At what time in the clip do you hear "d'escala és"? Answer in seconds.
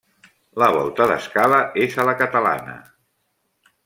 1.11-1.97